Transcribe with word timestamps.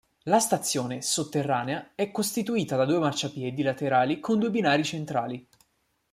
La 0.23 0.39
stazione, 0.39 1.03
sotterranea, 1.03 1.91
è 1.93 2.09
costituita 2.09 2.75
da 2.75 2.85
due 2.85 2.97
marciapiedi 2.97 3.61
laterali 3.61 4.19
con 4.19 4.39
due 4.39 4.49
binari 4.49 4.83
centrali. 4.83 5.47